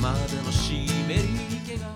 [0.00, 0.88] までの湿り
[1.66, 1.86] 気が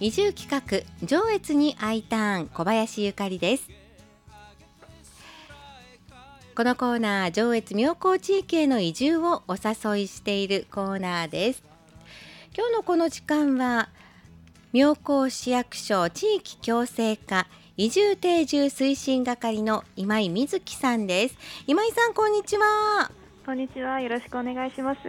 [0.00, 3.68] 移住企画上越に I ターン小林ゆかりです。
[6.56, 11.62] このコーナー上越妙高地域への移住をお誘いしているコーナーです。
[12.56, 13.90] 今日のこの時間は
[14.72, 21.36] 妙高市役所地域共生課移住定住推進係の今井瑞希さんです。
[21.66, 23.21] 今井さんこんにちは。
[23.44, 24.00] こんにちは。
[24.00, 25.00] よろしくお願いします。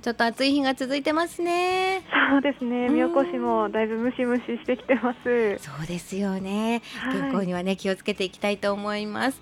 [0.00, 2.86] ちょっと暑い日が続いてますねそうですね。
[2.86, 5.58] うん宮古市もだいぶムシムシしてきてます。
[5.58, 6.80] そうですよね。
[6.96, 9.40] はい健康にはね気をつけていきたいと思います。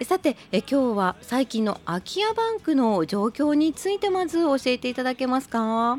[0.00, 5.98] えさてえ今日は最近の空き家バンクの状況についてまず教えていただけますか？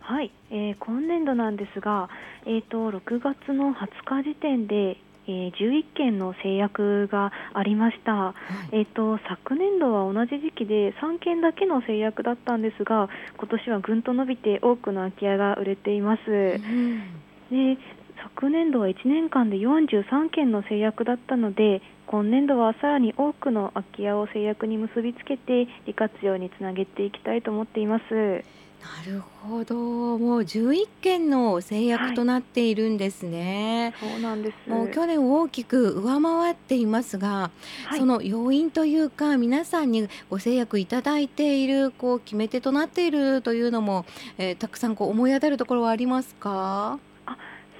[0.00, 2.08] はい、えー今年度なんですが、
[2.46, 4.96] えっ、と6月の20日時点で、
[5.28, 8.34] えー11件の制約がありました。
[8.72, 16.20] えっ、と昨年度は同じ時期で3件だけの制約だったんですが、今年はぐんと伸びて多くの空き家が売れています。
[16.30, 17.02] うん
[17.50, 17.78] で
[18.22, 28.44] 昨年度は1年間で43件の制約だったので今年度はさらに多くの空き家を制約に結びつけて利活用につなげていきたいと思っています
[28.80, 29.74] なるほど。
[30.18, 33.94] もう11件の制約となっているんですね。
[34.00, 37.50] そうなんですもう去年を大きく上回っていますが、
[37.86, 44.04] はいその要因というか皆さんにご制約いただいているこう決め手となっているというのも、
[44.38, 46.98] えーたくさんこう思い当たるところはありますか？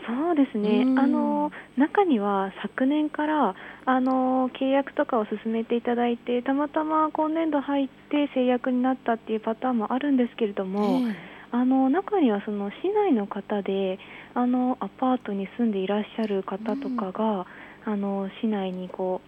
[0.08, 0.84] そうですね。
[0.86, 0.98] うん。
[0.98, 11.14] あの中には昨年からあの契約とかを進めていただいてたまたま今年度入って制約になったっていうパターンもあるんですけれども、え
[11.50, 13.98] あの中にはその市内の方で
[14.34, 17.46] あのアパートに住んでいらっしゃる方とかが、
[17.84, 19.20] あの市内にこ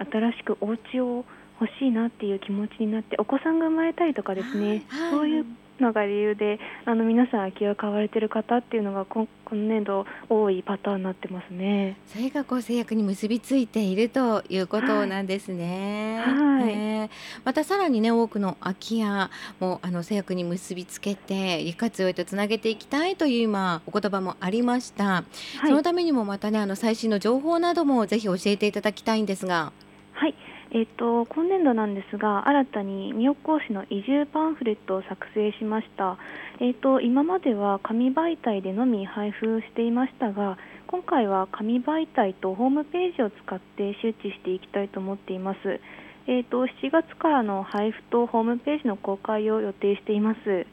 [0.00, 1.24] う新しくお家を
[1.60, 5.10] 欲しいなっていう気持ちになってお子さんが生まれたりとかですね、はい。
[5.10, 5.46] そういう
[5.80, 11.96] のが理由であの皆さん空き家を買われてる方っていうのが今今年度多いパターンになってますね。
[12.06, 16.22] それがこう制約に結びついているということなんですね。
[16.24, 17.08] はいえー
[17.44, 19.30] またさらにね多くの空き家
[19.60, 25.04] もあの制約に結びつけて利活用へとつなげていきたいという今お言葉もありました。
[25.04, 25.24] はい
[25.68, 29.72] そのためにもまたねあの最新の情報などもぜひ教えていただきたいんですが。
[30.12, 30.34] はい、
[30.70, 36.18] えっと今年度なんですが新たに妙高市の移住パンフレットを作成しました。
[36.60, 45.80] えっと今までは紙媒体でのみ配布していましたが今回は紙媒体とホームページを使って周知していきたいと思っています。
[46.26, 50.66] えっと7月からの配布とホームページの公開を予定しています。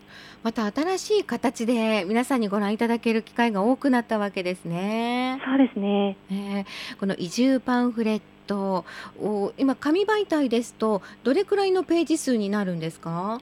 [0.44, 5.42] また新しい形で皆さんにご覧いただける機会が多くなったわけですね。
[5.46, 6.18] そうですね。
[6.30, 6.66] えー
[7.00, 8.86] この移住パンフレット
[9.22, 13.40] を今紙媒体ですとどれくらいのページ数になるんですか？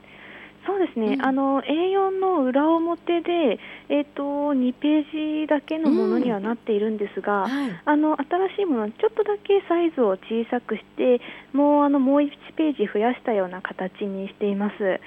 [0.66, 3.60] そうですね、うんあの A4 の裏表で、
[3.90, 7.82] えっと2ページだけのものにはなっているんですが、はい。
[7.84, 11.20] あの新しいものはちょっとだけサイズを小さくして
[11.52, 15.02] もうあのもう1ページ増やしたような形にしています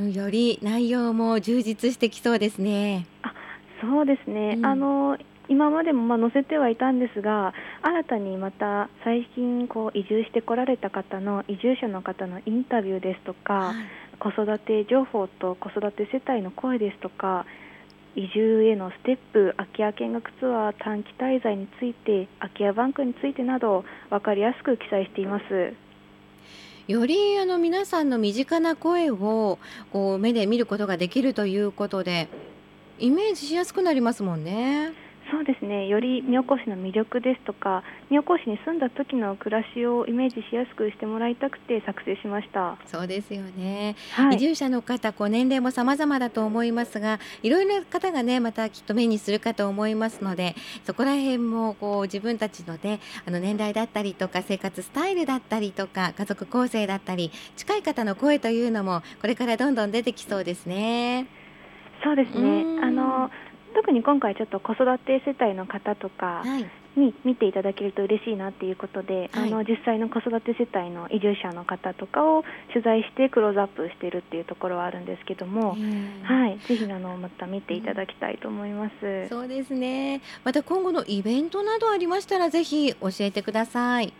[0.00, 3.06] うんより内容も充実してきそうですね。
[3.80, 5.16] そうですね、うんあの
[5.48, 13.74] 今までもまあ載せてはいたんですが新たにまた最近こう移住してこられた方の移住者の方のインタビューですとか、はい
[14.18, 17.46] 子育て情報と子育て世帯の声ですとか
[18.14, 25.74] 移住へのステップ空き家見学ツアー短期滞在について空き家バンクについてなど分かりやすく記載しています。
[26.88, 29.58] よりあの皆さんの身近な声を
[29.92, 32.28] こう目で見ることができるということで
[33.00, 35.05] イメージしやすくなりますもんね。
[35.30, 42.78] そうですねより妙高市の魅力ですとか妙高市に住んだ時の暮らしをイメージしやすくしてもらいたくて作成しました。
[42.86, 43.96] そうですよね。
[44.12, 50.54] はい、移住者の方こう年齢も様々だと思いますがいろいろな方がねまたきっと目にするかと思いますので
[50.84, 61.26] そこら辺もこう自分たちのねあの年代だったりとか生活スタイルだったりとか家族構成だったり近い方の声というのもこれからどんどん出てきそうですね。
[62.04, 63.30] そうですうんねあの
[63.76, 66.66] 特に今回ちょっと子育て世帯の方とかはい。
[66.96, 72.42] に見ていただけると嬉しいなっていうことで、はいあの実際の子育て世帯の移住者の方とかを
[72.72, 75.76] 取材してクローズアップしてるっていうところはあるんですけども、
[76.22, 79.28] はい、ぜひあのまた見ていただきたいと思います。
[79.28, 80.22] そうですね。
[80.42, 84.14] また今後のイベントなどありましたらぜひ教えてください。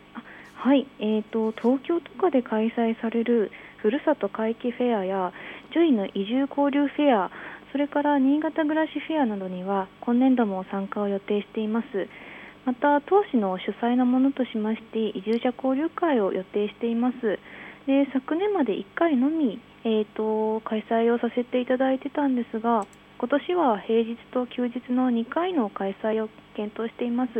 [0.56, 5.32] はい、えー、と東京とかで開催されるふるさと回帰フェアや
[5.72, 7.30] JOIN の移住交流フェア
[7.76, 12.08] それから新潟暮らしフェアなどには今年度も参加を予定しています。
[12.64, 17.38] また当市の主催のものとしまして移住者交流会を予定しています。
[17.87, 22.87] で昨年まで1回のみ、えーと、開催をさせていただいてたんですが
[23.19, 27.31] 今年は平日と休日の2回の開催を検討しています。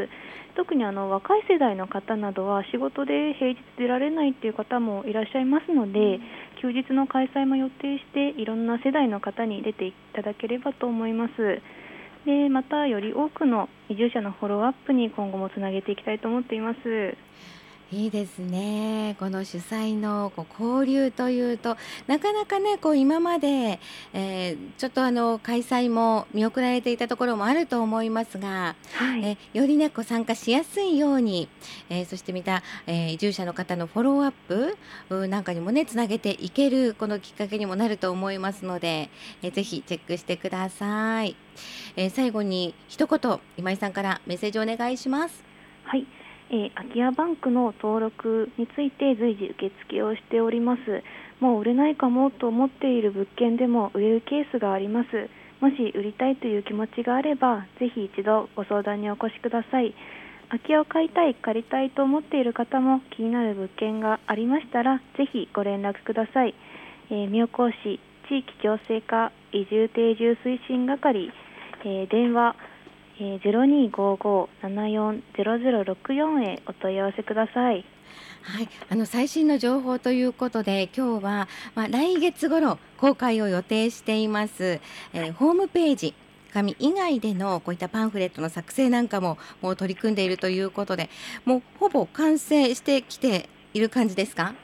[0.55, 6.21] 特にあの若い世代の方などは仕事で平日出られないという方もいらっしゃいますので
[6.67, 11.63] 休日の開催も予定していろんな世代の方に出ていただければと思います。
[12.25, 16.79] でまたより多くの移住者のフォローアップに今後もつなげていきたいと思っています。
[17.93, 19.15] いいですね。
[19.21, 21.77] この主催のこう交流というと、
[22.09, 23.79] なかなかね、こう今まで、
[24.13, 31.49] えーちょっとあの開催も見送られていたところもあると思いますが、はい、えよりねこう参加しやすいように、
[31.89, 34.77] えーそしてまた、えー移住者の方のフォローアップ
[35.11, 39.11] うなんかにもねつなげていけるこのきっかけにもなると思いますので、
[39.43, 41.37] えーぜひチェックしてください。
[41.95, 45.45] えー最後に一言今井さんからメッセージお願いします。
[45.85, 46.05] はい、
[46.51, 50.81] えー空き家バンクの登録について随時受付をしております。
[51.41, 55.29] もう売れないかもと思っている物件でも売れるケースがあります。
[55.61, 59.95] もし売りたいという気持ちがあれば、ぜひ一度ご相談にお越しください。
[60.49, 66.55] 空き家を買いたい、借りたいと思っている方も気になる物件がありましたら、ぜひご連絡ください。
[67.11, 71.31] えー、妙高市地域共生課移住定住推進係、
[71.85, 72.57] えー電話
[73.19, 73.41] えー、
[74.63, 77.85] 0255-740064へお問い合わせください。
[78.43, 84.81] はい、あの最新の情報ということで今日は、まあ、来月頃公開を予定しています、
[85.13, 86.15] えーホームページ
[86.53, 91.11] 紙以外でのこういったパンフレットの作成なんかももう取り組んでいるということで
[91.45, 94.55] もうほぼ完成してきている感じですか、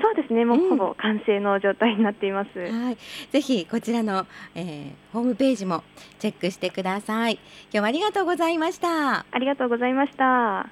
[0.00, 0.44] そうですね。
[0.44, 2.58] もうんうほぼ完成の状態になっています。
[2.58, 2.98] はい、
[3.30, 5.82] ぜひこちらの、えーホームページも
[6.18, 10.68] チェックしてください今日はありがとうございましたありがとうございました。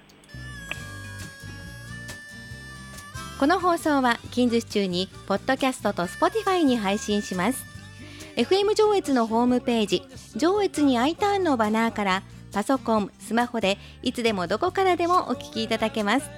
[3.39, 7.65] この放送は近日中にポッドキャストと Spotify に配信します
[8.37, 10.03] FM 上越のホームページ
[10.37, 12.23] 上越に I ターンのバナーから
[12.53, 16.31] パソコン、スマホでいつでもどこからでもお聞きいただけます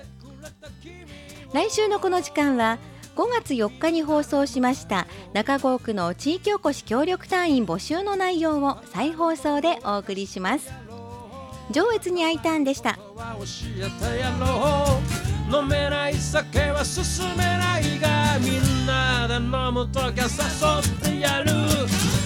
[1.53, 2.79] 来週のこの時間は
[3.15, 10.71] 5月4日に放送しました中郷区の地域おこし協力隊員募集の内容を再放送でお送りします。
[11.71, 12.99] 上越に I ターンでした。
[15.49, 21.53] 飲めない酒は進めないがみんなで飲むときは誘ってやる。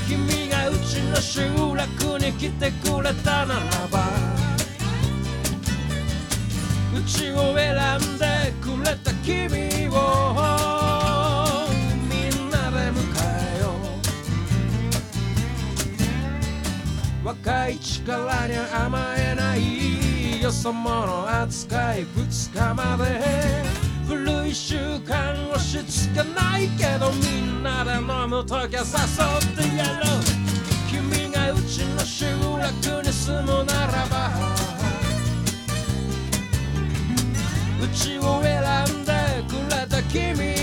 [0.09, 1.43] 君がうちの集
[1.75, 4.30] 落に来てくれたならば。
[6.93, 9.95] うちを選んでくれた君を
[12.09, 12.99] みんなで迎
[13.57, 13.65] えよ
[17.23, 17.27] う。
[17.27, 23.21] 若い力に甘えないよそ者扱い2日まで。
[24.09, 24.75] 古い習
[25.07, 28.89] 慣押し付けないけどみんなで飲むときは誘
[29.63, 30.21] ってやろう。
[30.91, 32.25] 君がうちの集
[32.59, 34.50] 落に住むならば
[37.93, 38.63] 口を選
[39.01, 39.13] んで
[39.49, 40.60] くれた君